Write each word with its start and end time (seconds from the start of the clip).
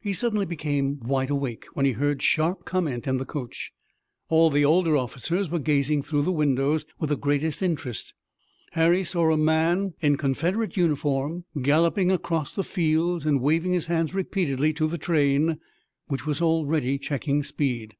He 0.00 0.12
suddenly 0.12 0.44
became 0.44 0.98
wide 0.98 1.30
awake, 1.30 1.66
when 1.74 1.86
he 1.86 1.92
heard 1.92 2.20
sharp 2.20 2.64
comment 2.64 3.06
in 3.06 3.18
the 3.18 3.24
coach. 3.24 3.70
All 4.28 4.50
the 4.50 4.64
older 4.64 4.96
officers 4.96 5.50
were 5.50 5.60
gazing 5.60 6.02
through 6.02 6.22
the 6.22 6.32
windows 6.32 6.84
with 6.98 7.10
the 7.10 7.16
greatest 7.16 7.62
interest. 7.62 8.12
Harry 8.72 9.04
saw 9.04 9.30
a 9.32 9.36
man 9.36 9.94
in 10.00 10.16
Confederate 10.16 10.76
uniform 10.76 11.44
galloping 11.62 12.10
across 12.10 12.52
the 12.52 12.64
fields 12.64 13.24
and 13.24 13.40
waving 13.40 13.70
his 13.72 13.86
hands 13.86 14.16
repeatedly 14.16 14.72
to 14.72 14.88
the 14.88 14.98
train 14.98 15.60
which 16.08 16.26
was 16.26 16.42
already 16.42 16.98
checking 16.98 17.44
speed. 17.44 17.94